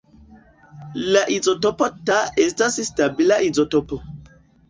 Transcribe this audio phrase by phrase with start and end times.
[1.15, 4.01] La izotopo Ta estas stabila izotopo.